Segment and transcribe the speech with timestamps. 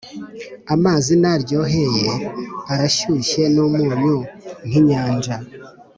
[0.73, 2.09] amazi naryoheye
[2.73, 4.17] arashyushye numunyu,
[4.67, 5.35] nkinyanja,